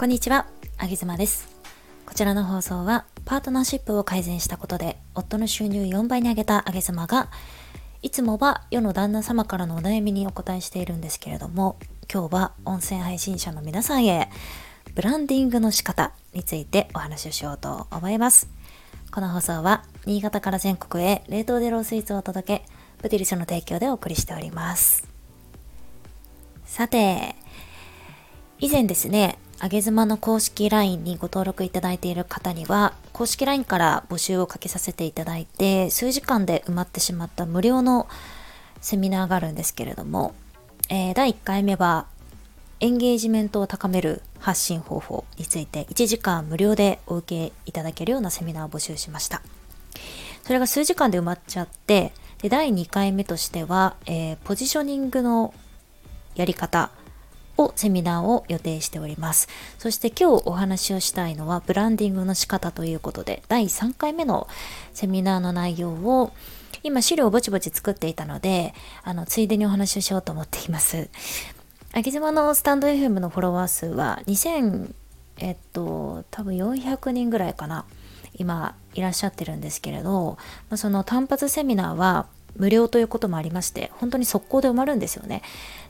[0.00, 0.46] こんにちは、
[0.78, 1.46] あげずまです。
[2.06, 7.28] こちらの放送は、パートナーシップを改善したことで、夫の収入4倍に上げたあげずまが、
[8.00, 11.76] いつもは世の旦那様からのお悩みにお答えしているんですけれども、
[12.10, 14.30] 今日は音声配信者の皆さんへ、
[14.94, 18.48] ブランディングの仕方についてお話をしようと思います。
[19.12, 22.64] この放送は、新潟から全国へ冷凍でロースイーツをお届け、
[23.02, 25.06] ブティリスの提供でお送りしております。
[26.64, 27.36] さて、
[28.60, 38.08] 以前ですね、あげ妻の公式 LINE にご登録いただいている方には、公式 LINE から募集をかけさせていただいて、数時間で埋まってしまった無料の
[38.80, 40.34] セミナーがあるんですけれども、
[40.88, 42.06] えー、第1回目は、
[42.80, 49.42] エンゲージメントを高める発信方法について1時間無料でお受けいただけるようなセミナーを募集しました。
[50.42, 55.52] それが数時間で埋まっちゃって、で第2回目としては、えー、ポジショニングの
[56.34, 56.90] やり方
[57.60, 59.48] をセミナーを予定しております。
[59.78, 64.48] そして今日お話をしたいのはブランディングの仕方ということで第3回目の
[64.94, 66.32] セミナーの内容を
[66.82, 71.10] 今資料をぼちぼち作っていたのであのついでにお話をしようと思っています。
[71.92, 74.94] 秋島のスタンド FM のフォロワー数は2000
[75.38, 77.84] えっと多分400人ぐらいかな
[78.34, 80.38] 今いらっしゃってるんですけれど、
[80.70, 85.42] ま、その単発セミナーは無料ということもありまして本当に速攻で埋まるんですよね。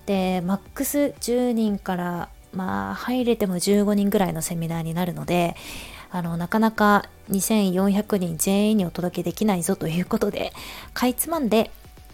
[0.07, 5.57] でマックス10人からまあ入れても15人ぐらいのセミナーになるので
[6.11, 10.53] あのなかなか2400人全員にお届けできないぞということで
[10.93, 11.71] かいつまんで、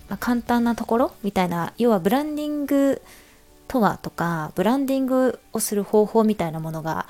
[0.09, 3.01] まあ、簡単なところみたいな要はブランディング
[3.69, 7.07] とはとかブランディングをする方法みたいなものが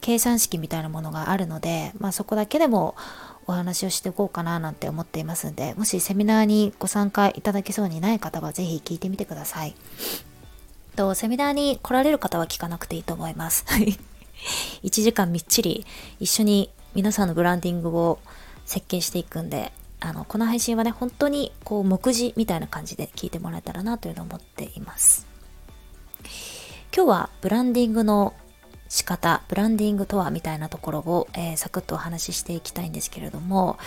[0.00, 2.94] 計算式みたいなものがあるので、まあ、そこだけでも
[3.48, 9.74] お話をしていこうかななんて思っていますんで、もしセミナーにご参加いただけそうにない方はぜひ聞いてみてください。
[10.94, 13.64] と、セミナーに来られる方は聞かなくていいと思います。
[14.84, 15.86] 1時間みっちり
[16.20, 18.18] 一緒に皆さんのブランディングを
[18.66, 25.26] 設計していくんで、あの、この配信はね、本当にこう、目次みたいな感じで聞いてもらえたらなというのを思っています。
[26.94, 28.34] 今日はブランディングの
[28.88, 33.78] 仕方、ブランディングとはみたいなところを、えー、サクッとお話ししていきたいんですけれども、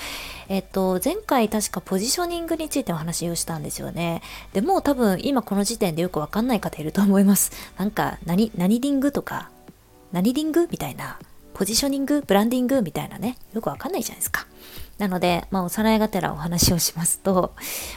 [0.47, 4.21] えっと、前回確かポジショニングについてお話をしたんですよね。
[4.53, 7.51] でも多分今この時点でよくわかんない方いると思います。
[7.77, 9.49] なんか、何、何リングとか、
[10.11, 11.17] 何リングみたいな、
[11.53, 14.47] ポジショニング、ブランディングみたいなね、よくわかんないじゃないですか。
[14.97, 17.53] なので、まあ、おさらいがてらお話をしますと、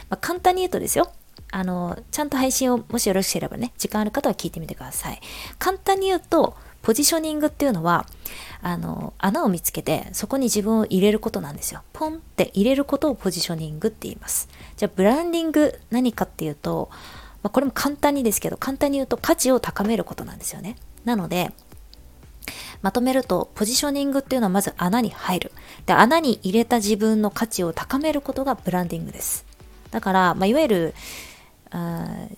[0.09, 1.11] まあ、簡単に言うとですよ、
[1.51, 5.19] あの、ちゃんと配信をもしよろしければね、時間ある方は聞いてみてください。
[5.59, 6.55] 簡単に言うと、
[6.85, 8.05] ポジショニングっていうのは、
[8.61, 11.81] あの、穴を見つけて、そこに自分を入れることなんですよ。
[11.93, 14.47] ポンって入れることをポジショニングって言います。
[14.77, 16.89] じゃあ、ブランディング何かっていうと、
[17.41, 20.75] まあ、これも簡単にですけど、簡単に言うと価値を高めることなんですよね。
[21.05, 21.53] なので、
[22.83, 25.51] まとめると、ポジショニングっていうのはまず穴に入る。
[25.87, 29.43] で、穴に入れた自分の価値を高めることがブランディングです。
[29.89, 30.93] だから、まあ、いわゆる、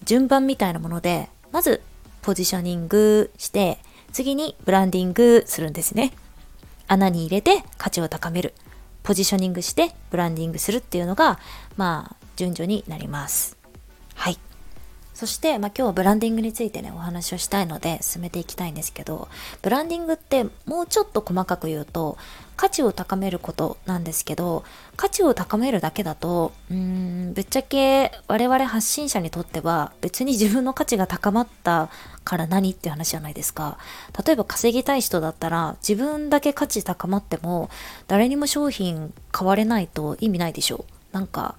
[0.05, 1.81] 順番みたいなもので、まず
[2.21, 3.79] ポジショニングして、
[4.11, 6.13] 次にブランディングするんですね。
[6.87, 8.53] 穴に入れて価値を高める。
[9.03, 11.39] ポジショニングしてブランディングするっていうのが、
[11.77, 13.57] まあ、順序になります。
[14.15, 14.37] はい。
[15.17, 19.29] そして、まあ、今日はブランディングについてね、お話をしたいので進めていきたいんですけど、
[19.63, 22.19] ブランディングってもうちょっと細かく言うと、
[22.55, 24.63] 価値を高めることなんですけど、
[24.95, 31.89] 価値を高めるだけだと、うーん、ぶっちゃけ我々発信者にとっては別に自分の価値が高まった
[32.23, 33.79] から何っていう話じゃないですか。
[34.23, 37.71] 例えば稼ぎたい人だったら自分だけ価値高まっても
[38.07, 40.85] 誰にも商品買われないと意味ないでしょ。
[41.11, 41.55] なんか、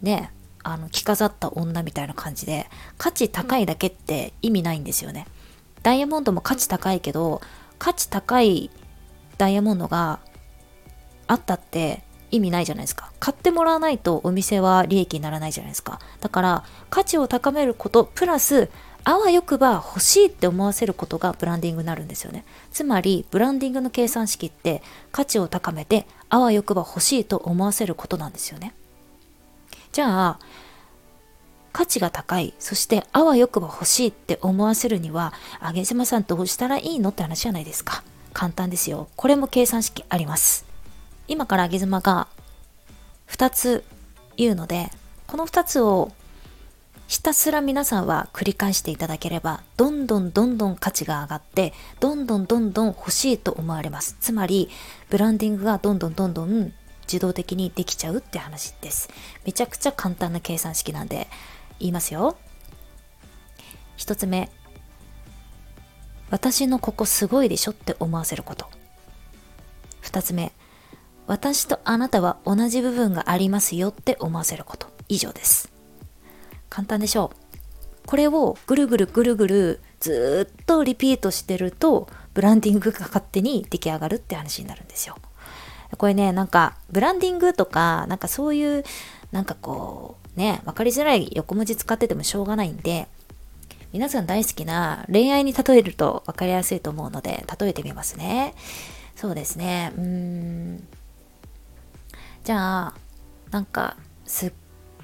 [0.00, 0.30] ね、
[0.62, 2.68] あの着飾った女みたいな感じで
[2.98, 5.26] 価値高いだけって意味ないんですよね。
[5.82, 7.40] ダイヤモンドも価値高いけど
[7.78, 8.70] 価値高い
[9.38, 10.20] ダイヤモンドが
[11.26, 13.12] あったって意味ないじゃないですか。
[13.20, 16.00] 買ってもらわないとお店は利益にならないじゃないですか。
[16.20, 18.70] だから価値を高めることプラス
[19.04, 22.44] あわよくば欲しいって思わせることがブランディングになるんですよね。
[22.70, 28.74] つまりブランディングの計算式って価値を高めてあわよくば欲しいと思わせることなんですよね。
[29.92, 30.38] じゃあ
[31.72, 38.02] 価値が高いそしてあわよくば欲しいって思わせるにはあげ島さんどうしたらいいのって話じゃないですか。
[38.32, 39.08] 簡単ですよ。
[39.16, 40.64] これも計算式あります。
[41.28, 42.26] 今からあげ妻が
[43.28, 43.84] 2つ
[44.36, 44.90] 言うので
[45.26, 46.12] この2つを
[47.08, 54.16] ひたすら皆さんは繰り返していただければどんどんどんどん価値が上がってどんどんどんどん欲しいと思われます。
[54.20, 54.70] つまり
[55.10, 56.72] ブランディングがどんどんどんどん
[57.12, 59.10] 自動的にできちゃうって話です。
[59.44, 61.28] めちゃくちゃ簡単な計算式なんで
[61.78, 62.36] 言いますよ。
[63.98, 64.50] 1つ目。
[66.32, 68.66] 私のここすごいでしょって思わせること
[70.02, 70.50] 2つ目
[71.26, 75.70] 私とあなたは同じ部分がありますよって思わせること以上です
[76.70, 85.18] 簡単でしょうこれをぐるぐるぐるぐるずっとリピートしてるとブランディングが勝手に出来上がるって話になるんですよ
[85.96, 88.84] これねなんかブランディングとかなんかそういう
[89.30, 93.08] なんかこうね分かりづらい横文字使っててもしょうがないんで
[93.92, 98.54] 皆さん大好きな恋愛に例えると分かりやすいと思うので例えてみますね。
[99.14, 99.92] そうですね。
[99.96, 100.88] うーん。
[102.44, 102.94] じゃあ
[103.50, 104.52] なんかす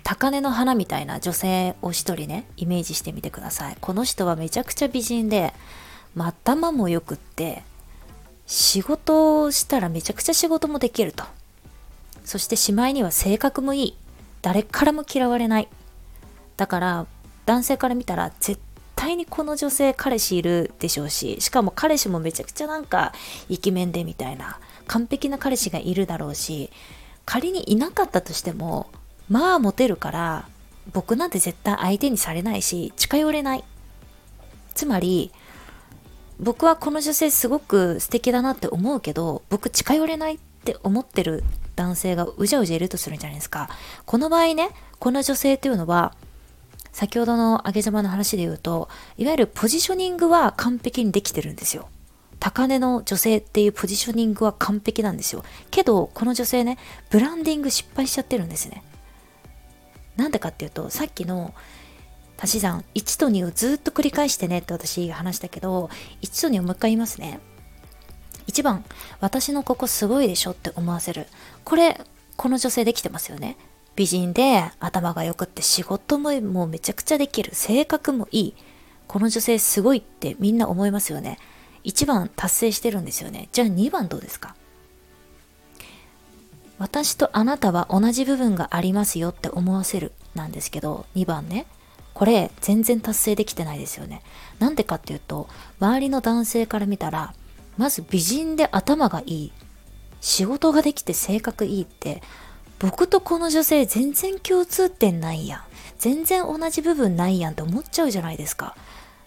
[0.02, 3.76] 高嶺の花みたいな女性を一人ねイメージしてみてください。
[3.78, 5.52] この人はめちゃくちゃ美人で、
[6.14, 7.62] ま、頭もよくって
[8.48, 11.22] 仕事をしたらめちゃくちゃ仕事もできると。
[12.24, 13.96] そしてしまいには性格もいい。
[14.40, 15.68] 誰からも嫌われない。
[16.56, 17.06] だから
[17.44, 18.60] 男性から見たら絶
[18.96, 23.12] 対にこの女性彼氏いるでしょうししかも彼氏もめちゃくちゃなんか
[23.48, 24.58] イケメンでみたいな
[24.88, 26.70] 完璧な彼氏がいるだろうし
[27.24, 28.90] 仮にいなかったとしても
[29.28, 30.48] まあモテるから
[30.92, 33.64] 僕なんて絶対相手にされないし近寄れない。
[34.74, 35.30] つまり
[36.40, 41.42] 僕はこの女性すごく素敵だなって思うけど僕近寄れないって思ってる
[41.76, 43.68] 男性がうじゃうじゃいるとするんじゃないですか。
[44.06, 46.14] この場合ねこの女性っていうのは
[46.92, 51.88] 先ほどの上げ島の話で言うといわゆるポジショニングは完璧にできてるんですよ。
[52.40, 55.44] 高値の女性っていうポジショニングは完璧なんですよ。
[55.70, 56.78] けどこの女性ね
[57.10, 58.84] ブランディング失敗しちゃってるんですね。
[60.16, 61.54] なんでかっていうとさっきの
[62.40, 65.90] 足し算1と2をずっと繰り返してねって私話したけど
[66.22, 67.40] 1と2をもう一回言いますね。
[68.46, 68.84] 1番
[69.20, 71.26] 私のここすごいでしょって思わせる。
[71.64, 72.00] これ
[72.36, 73.56] この女性できてますよね。
[73.96, 77.50] 美人で頭が良くって仕事ももうめちゃくちゃできる。
[77.54, 78.54] 性格もいい。
[79.08, 81.38] この女性すごいってみんな思いますよね。
[81.84, 83.48] 1番達成してるんですよね。
[83.52, 84.54] じゃあ2番どうですか？
[86.78, 91.66] 私とあなたは同じ部分がありますよって思わせるなんですけど2番ね。
[92.18, 94.22] これ全然達成できてないですよね。
[94.58, 95.48] なんでかっていうと
[95.78, 97.32] 周りの男性から見たら
[97.76, 99.52] まず美人で頭がいい
[100.20, 102.20] 仕事ができて性格いいって
[102.80, 105.60] 僕とこの女性全然共通点ないやん。
[105.98, 108.74] 全然同じ部分ないやんって思っちゃうじゃないですか。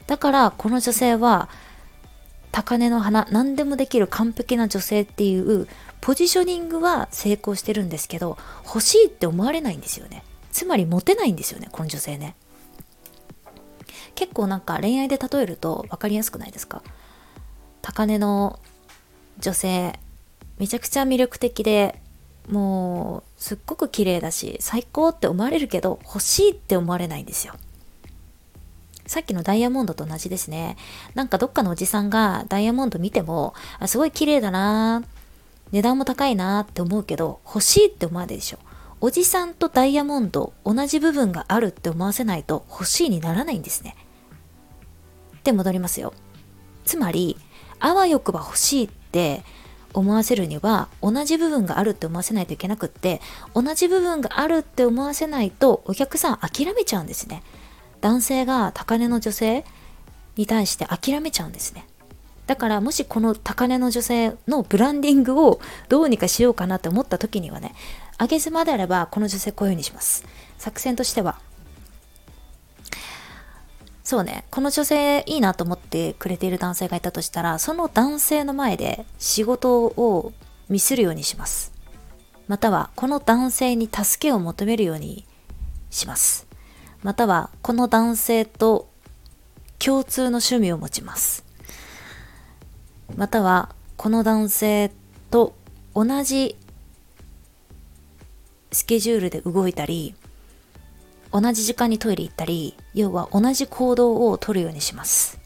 [0.08, 1.48] だからこの女性は
[2.52, 5.70] 高嶺の花何でもできる完璧な女性っていう
[6.02, 10.26] ポジショニングは成功してるんですけど欲しいって思われないんですよね。
[10.52, 12.36] つまりモテないんですよねこの女性ね。
[14.22, 16.84] 結構なんか恋愛で例えると分かりやすくないですか？
[17.82, 18.60] 高嶺の
[19.40, 20.00] 女性
[20.60, 22.00] めちゃくちゃ魅力的で
[22.48, 27.56] もうすっごく綺麗だし最高って思われるけど欲しいって思われないんですよ
[29.08, 30.78] さっきのダイヤモンドと同じですね。
[31.16, 35.04] なんかどっかのおじさんがダイヤモンド見ても、あすごい綺麗だな
[35.72, 38.60] 値段も高いなって思うけど、欲しいって思わないでしょ。
[39.02, 43.98] おじさんとダイヤモンド同じ部分があるって思わせないと欲しいにならないんですね。
[45.44, 46.14] で戻りますよ。
[46.86, 47.38] つまり、
[47.80, 49.44] あわよくば欲しいって
[49.94, 53.22] 思わせるには同じ部分があるって思わせないといけなくって
[53.54, 57.44] 同じ部分があるって思わせないとお客さん諦めちゃうんですね。
[58.00, 59.66] 男性が高値の女性
[60.36, 61.86] に対して諦めちゃうんですね。
[62.48, 67.74] だからもしこの高値の女性のブランディングをどうにかしようかなって思った時にはね、
[68.20, 70.26] 上げ妻であればこの女性こういう風にします。
[70.58, 71.40] 作戦としては。
[74.12, 80.34] そうね、この女性いいなと思ってくれている男性がいたとしたら、その男性の前で仕事を
[80.68, 81.72] 見するようにします。
[82.50, 85.26] または、この男性に助けを求めるように
[85.90, 86.52] します。
[87.04, 88.90] またはこの男性と
[89.80, 91.44] 共通の趣味を持ちます
[93.16, 94.92] またはこの男性
[95.32, 95.56] と
[95.96, 96.56] 同じ
[98.72, 100.14] スケジュールで動いたり
[101.32, 105.40] 同じ時間にトイレ行ったり要は同じ行動をとるようにします。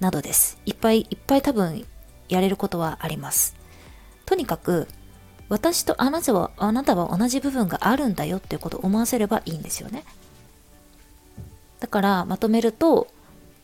[0.00, 0.58] などです。
[0.66, 1.86] いっぱいいっぱい多分
[2.28, 3.56] やれることはあります。
[4.26, 4.88] とにかく
[5.48, 10.04] 私とあなたはあなたは同じ部分があるんだよっていうことを思わせればいいんですよね。
[11.80, 13.06] だからまとめると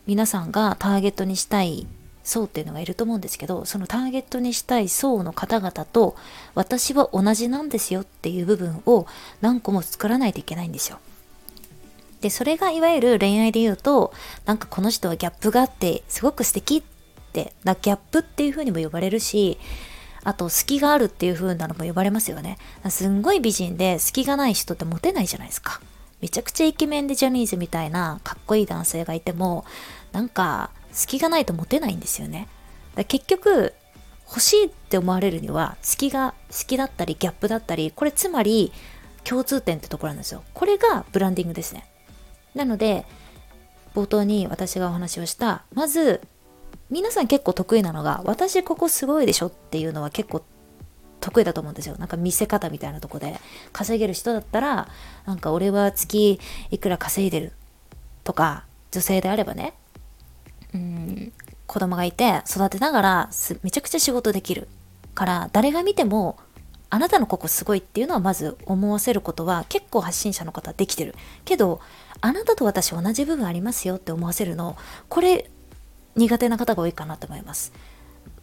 [0.07, 1.87] 皆さんがターゲットにしたい
[2.25, 6.17] 層っていうのがいると思うんですけどそのターゲットにしたい層の方々と
[6.55, 9.07] 私は同じなんですよっていう部分を
[9.41, 10.99] 何個も作らないといけないんですよ。
[12.21, 14.13] でそれがいわゆる恋愛で言うと
[14.45, 16.83] なんかこの人はギャップがあってすごく素敵っ
[17.33, 19.59] てだギャップっていう風にも呼ばれるし
[20.23, 22.59] あと隙があるっていう風なのも呼ばれますよね
[22.91, 25.81] すんごい美人で隙がない人ってモテないじゃないですか
[26.21, 29.65] めちゃくちゃイケメンでジャニーズみたいなかっこいい男性がいても
[30.13, 32.49] なんか隙がないとモテないんですよね。
[32.95, 33.75] だ結局
[34.29, 38.73] 欲しいって思われるには隙が好きだったりギャップだったりこれつまり
[39.25, 40.43] 共通点ってところなんですよ。
[40.55, 41.87] これがブランディングですね。
[42.55, 43.05] なので
[43.95, 46.21] 冒頭に私がお話をしたまず
[46.91, 50.43] 皆さん結構得意なのが私ここすごいでしょっていうのは結構
[51.21, 51.97] 得意だと思うんですよ。
[51.99, 53.39] なんか見せ方みたいなとこで
[53.73, 54.89] 稼げる人だったら
[55.25, 57.53] なんか俺は月いくら稼いでる
[58.25, 59.75] とか女性であればね
[60.75, 61.33] うん
[61.67, 63.31] 子供がいて育てながら
[63.63, 64.69] めちゃくちゃ仕事できる
[65.15, 66.39] から誰が見ても
[66.91, 71.15] あなたのここすごいっていうのはまず思わせることは結構発信者の方できてる
[71.47, 71.81] けど
[72.21, 74.77] あなたと私同じ部分ありますよって思わせるの
[75.09, 75.51] これ
[76.15, 77.73] 苦手な方が多いかなと思います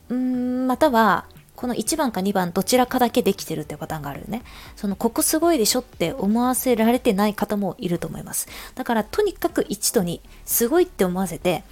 [0.10, 1.26] うんまたは
[1.60, 4.44] この1番か2番どちらかだけできてるってパターンがあるよね。
[4.78, 8.48] そのここすごいでしょって思わせられてない方もいると思います。
[8.76, 11.66] だからとにかく1と2、すごいって思わせて、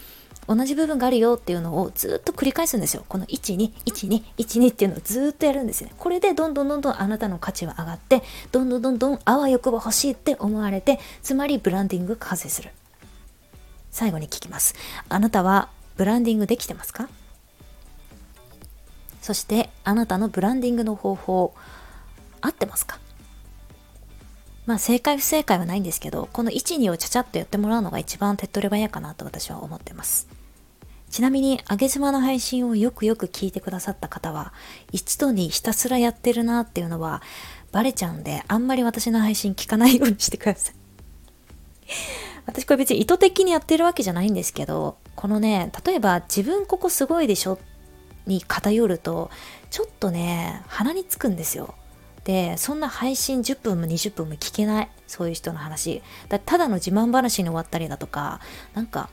[0.47, 3.03] 同じ部分があるよっていうのをずっと繰り返すんですよ。
[3.09, 5.91] この1、2、1、2、1、2っていうのをずっとやるんですね。
[5.97, 12.71] これでどんどんどんどんあなたの価値は上がって、どんどんどんどんあわよくば欲しいって思われて、つまりブランディングが完成する。
[13.91, 14.75] 最後に聞きます。
[15.09, 17.09] あなたはブランディングできてますか？
[19.21, 21.53] そしてあなたのブランディングの方法
[22.39, 22.99] 合ってますか？
[24.65, 30.27] まあ正解不正解はないんですけど、この1、2をちゃちゃっとやってもらうのが一番手っ取り早いかなと私は思ってます。
[31.09, 34.53] ちなみに、あげ妻の配信をよくよく聞いてくださった方は、
[34.93, 37.21] 1と2ひたすらやってるなっていうのは
[37.71, 40.75] バレちゃうんで、あんまり私の配信聞かないようにしてください。
[42.45, 47.59] 私これ別に意図的にやってるわけじゃないんですけど、このね、例えば自分ここすごいでしょ
[48.25, 49.29] に偏ると、
[49.69, 51.75] ちょっとね、鼻につくんですよ。
[52.27, 58.41] でそんな配信10分も20分も聞けないそういう人の話だただの自慢話に終わったりだとか
[58.73, 59.09] なんか、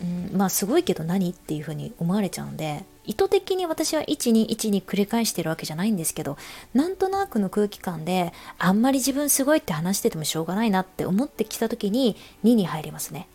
[0.00, 6.36] うん、まあすごいけど何っていうふうに思われちゃうんで意図的に私は1212繰り返してるわけじゃないんですけど
[6.74, 13.28] なんとなくの空気感であんまり自分すごいって話しててもしょうがないなって思ってきた時に2に入りますね。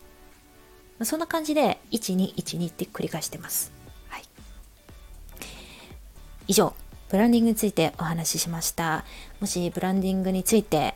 [1.02, 3.72] そんな感じで1212って繰り返してます、
[4.08, 4.22] はい、
[6.46, 6.72] 以上
[7.10, 9.04] ブランディングについてお話ししました。
[9.40, 10.94] もしブランディングについて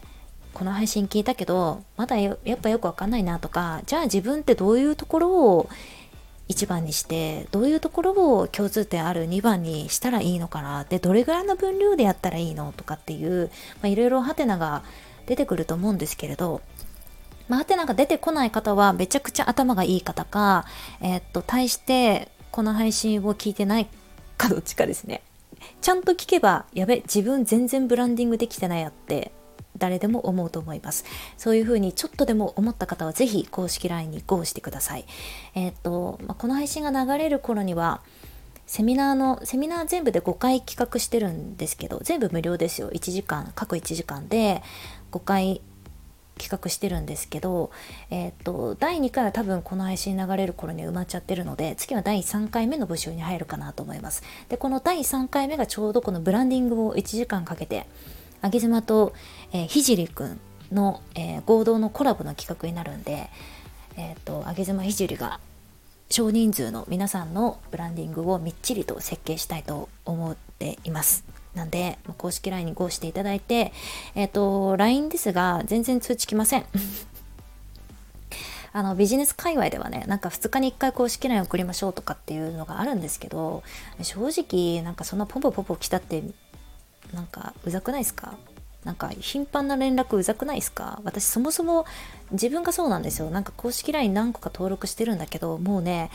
[0.58, 5.68] この配信聞いたけどまだやっぱよくわかんないなとかじゃあ自分ってどういうところを
[6.48, 13.50] 1番にしてどういうところを共通点ある2番にしたらいいのかなでどれぐらいの分量でやったらいいのとかっていう
[13.84, 14.82] いろいろハテナが
[15.26, 16.60] 出てくると思うんですけれど
[17.48, 20.66] まあ、ハテナが出てこない方はめちゃくちゃ頭がいい方か、
[21.00, 23.86] えー、っと、対してこの配信を聞いてない
[24.36, 25.22] かどっちかですね。
[25.80, 29.32] ちゃんと聞けばやべ自分全然ブランディングできてないやって
[29.78, 31.04] 誰でも思うと思います。
[31.36, 35.04] そういうふうにちょっとでも思った方はぜひ公式 LINE に GO してください。
[35.54, 38.00] えっ、と、ま、この配信が流れる頃には
[38.66, 42.90] セミナーのセミナー全部で5回企画してるんですけど全部無料ですよ。
[42.90, 44.62] 1時間各1時間で
[45.10, 45.62] 5回
[46.38, 47.70] 企画してるんですけど、
[48.10, 54.22] えっ、と、第2回は多分この配信流れる頃に埋まっちゃってるので、次は第3回目の募集に入るかなと思います。
[54.48, 57.86] で、この第3回目がちょうどこのブランディングを1時間かけて、
[58.40, 59.12] あげ妻と、
[59.52, 60.40] えー、ひじりくん
[60.72, 63.30] の、えー、合同のコラボの企画になるんで、
[63.96, 65.40] えっ、ー、と、あげ妻ひじりが
[66.10, 71.24] 少人数の皆さんのブランディングをみっちりと設計したいと思っています。
[71.54, 73.72] なんで、公式 LINE に GO していただいて、
[74.14, 76.64] えっ、ー、と、LINE ですが、全然通知来ません。
[78.70, 83.62] あのビジネス界隈ではねなんか2日に1回公式 LINE 送りましょうとかっていうのがあるんですけど
[84.02, 86.22] 正直なんかそんなポポポポ来たって
[87.14, 88.36] なんかうざくないですか？
[88.84, 91.00] なんか頻繁な連絡うざくないですか？
[91.04, 91.84] 私そもそも
[92.30, 93.30] 自分がそうなんですよ。
[93.30, 96.10] なんか公式 LINE 何個か登録してるんだけどもうね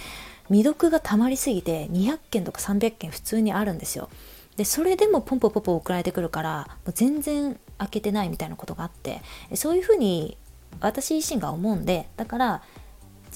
[0.47, 4.09] 未読が溜まりすぎて200件とか300件普通にあるんですよ。
[4.55, 9.21] でそれでもポンポンポンポン送られてくるからもう全然開けてないみたいなことがあって
[9.55, 10.37] そういうふうに
[10.79, 12.61] 私自身が思うんでだから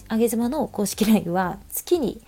[0.10, 2.22] あげ妻の公式 LINE は月に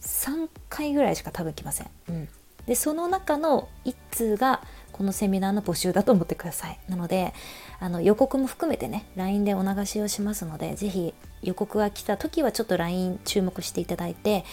[0.00, 1.90] 3回ぐらいしか多分来ません。
[2.08, 2.28] うん、
[2.66, 6.78] でその中の1通がこのセミナーの募集だと思ってください。
[6.88, 7.34] なので
[7.78, 14.44] あの予告も含めてね LINE でお流しをしますので是非予告が来た時はちょっと LINE 注目していただいて、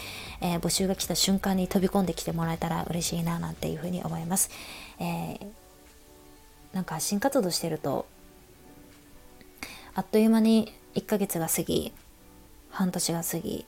[0.41, 4.49] えー、募集が来た瞬間に飛び込んできてもらえたら嬉しいななんていうふうに思います。
[4.99, 5.47] えー、
[6.73, 8.05] なんか新活動してると
[9.95, 11.93] あっという間に1ヶ月が過ぎ
[12.69, 13.65] 半年が過ぎ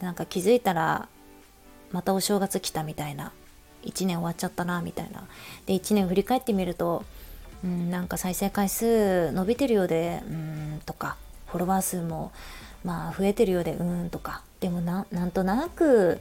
[0.00, 1.08] なんか気づいたら
[1.90, 3.32] またお正月来たみたいな
[3.84, 5.24] 1年終わっちゃったなみたいな。
[5.66, 7.04] で1年振り返ってみると
[7.64, 12.32] うんなんか再生回数伸びてるようでうんとかフォロワー数も
[12.84, 14.42] まあ増えてるようでうーんとか。
[14.60, 16.20] でもなんとなく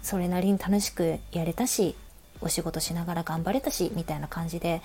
[0.00, 1.94] それなりに楽しくやれたし
[2.40, 4.80] お仕事しながら頑張れたしみたいな感じで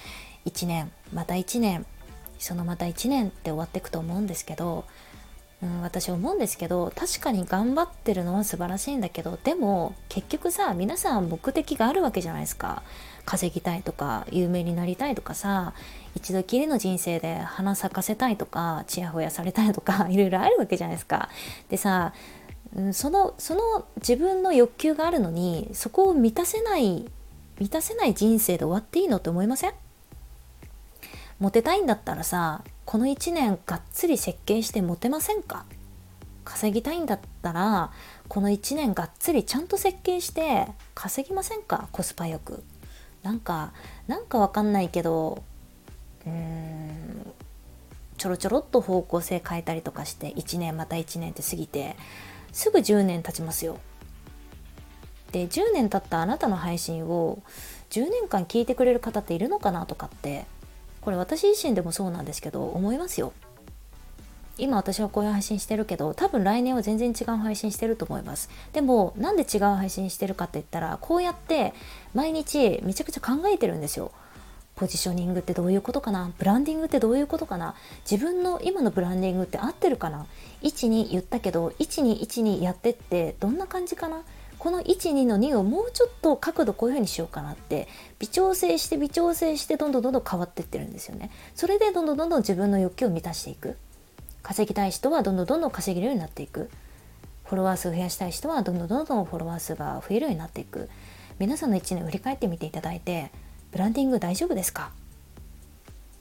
[0.46, 1.86] 1年また1年
[2.38, 4.84] そのまた1年って終わっていくと思うんですけど、
[5.64, 12.82] うん、私思うんですけど確かに頑張ってるのは素晴らしいんだけどでも結局さ皆さん目的があるわけじゃないですか
[13.26, 15.74] 稼ぎたいとか有名になりたいとかさ
[16.16, 21.30] 一度きりの人生で花咲かせたいとかちやほやされたいとか いろいろあるわけじゃないですか。
[21.70, 22.14] でさ
[22.94, 27.06] そのその自分の欲求があるのにそこを満たせない
[27.60, 29.74] 満たせない人生で終わっていいのって思いません？
[31.42, 35.66] モテたいんだったらさこの1年がっつり設計してモテませんか？
[36.46, 37.92] 稼ぎたいんだったら
[38.28, 41.90] この1年がっつりちゃんと設計して稼ぎませんか？
[41.92, 42.64] コスパよく。
[43.24, 43.74] なんか
[44.08, 45.44] なんかわかんないけど
[46.26, 47.34] うーん
[48.18, 51.96] ちょろちょろっと方向性変えたりとかして1年また1年って過ぎて
[52.52, 53.80] すぐ10年経ちますよ。
[55.32, 57.42] で10年経ったあなたの配信を
[57.90, 60.46] 10年間聞いてくれる方っているのかなとかって
[61.02, 63.34] これ私自身でもそうなんですけど思いますよ。
[64.58, 68.50] 今私はこういう配信してるけど多分来年は全然違う配信してると思います。
[68.74, 71.74] でもなんで違う配信してるかって言ったらこうやって
[72.14, 74.12] 毎日めちゃくちゃ考えてるんですよ。
[74.76, 76.32] ポジショニングってどういうことかな？
[76.38, 77.76] ブランディングってどういうことかな？
[78.10, 80.28] 自分の今のブランディングって合ってるかな
[80.62, 84.22] ？1に言ったけど1に1にやってってどんな感じかな？
[84.62, 87.88] この12の2をもうちょっと角度こういう風にしようかなって
[88.20, 91.32] 微調整して微調整してどんどんどんどん変わってってるんですよね。
[91.56, 93.76] それでどんどんどんどん自分の欲求を満たしていく。
[94.44, 96.70] 稼ぎたい人はどんどんどんどん稼げるようになっていく。
[97.46, 100.90] フォロワー数を増やしたい人はどんどんどんどんフォロワー数が増えるようになっていく。
[101.40, 103.32] 皆さんの1年振り返ってみていただいて
[103.72, 104.92] ブランディング大丈夫ですか？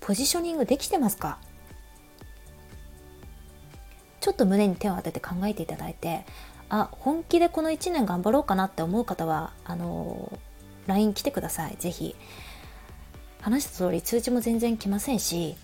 [0.01, 1.37] ポジショニングできてますか？
[4.23, 6.25] ちょっと胸に手を当てて考えていただいて
[6.71, 10.39] あ本気でこの1年頑張ろうかなって思う方はあの
[10.87, 11.77] LINE 来てください。
[11.79, 12.17] 是非
[13.43, 15.57] 話した通り通知も全然来ませんし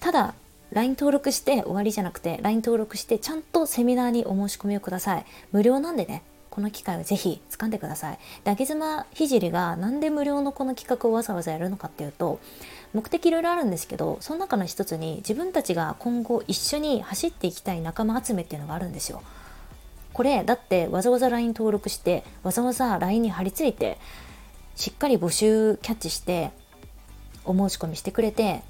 [0.00, 0.34] ただ
[0.72, 5.26] LINE 登録して終わりじゃなくて LINE 登録してちゃんとセミナーにお申し込みをください。
[5.52, 8.18] 無料なんでねこの機会をぜひ掴んでください。
[8.44, 12.40] で秋妻聖がなんで無料のこの企画をわざわざやるのかっていうと
[12.94, 19.22] 目的いろいろあるんですけどその中の一つに自分たちが今後一緒に走っていきたい仲間集めっていうのがあるんですよ。
[20.14, 23.98] これだってわざわざ LINE 登録してわざわざ LINE に貼り付いて
[24.76, 26.50] しっかり募集キャッチして
[27.44, 28.62] お申し込みしてくれて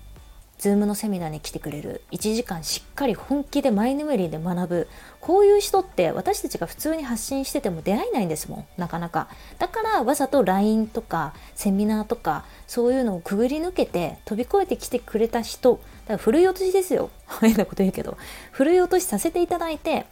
[0.58, 2.02] Zoom のセミナーに来てくれる。
[2.12, 4.88] 1時間しっかり本気でマイヌメリーで学ぶ。
[5.20, 8.66] こういう人って私たちが普通に発信してても出会えないんですもん。
[8.76, 9.28] なかなか。
[9.58, 17.10] だからわざと LINE とかセミナーとかそういうのをくぐり抜けて飛び越えてきてくれた人だからふるい落としですよ。
[17.40, 18.16] 変なこと言うけど。
[18.52, 20.06] ふるい落としさせていただいて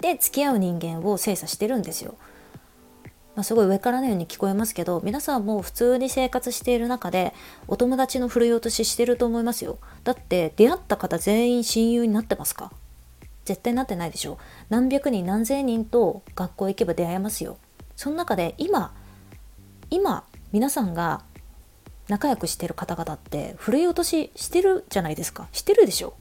[0.00, 2.14] で付き合う人間を精査してるんですよ。
[3.34, 7.34] まあ、すごい上からのように聞こえますけど皆さんも普通に生活している中で
[7.68, 9.78] お友達の振るい落とししてると思いますよ。
[10.04, 12.72] だって出会った方全員親友になってますか？
[13.44, 14.38] 絶対なってないでしょ。
[14.70, 17.58] 何百人何千人と学校行けば出会えますよ。
[17.94, 18.94] その中で今
[19.90, 21.22] 今皆さんが
[22.08, 25.46] 仲良くしてる方々ってふるい落とししてるじゃないですか。
[25.52, 26.14] してるでしょ。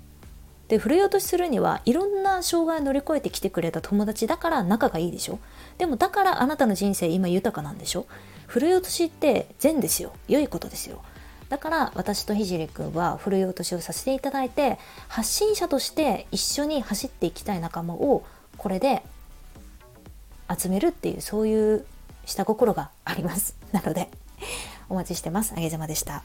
[0.68, 5.40] で振るい落としするにはいろんな障害を乗り越えてきてくれた友達だから仲がいいでしょ？
[5.78, 8.08] でもだからあなたの人生今豊かなんでしょ？
[8.48, 10.12] 振るい落としって善ですよ。
[10.28, 11.04] 良いことですよ。
[11.50, 18.24] だから私とひじりくんは振るい落としをさせていただいて発信者として一緒に走っていきたい仲間を
[18.58, 19.04] これで
[20.58, 21.86] 集めるっていうそういう
[22.26, 23.56] 下心があります。
[23.72, 24.10] なので
[24.90, 25.54] お待ちしてます。
[25.56, 26.24] あげざまでした。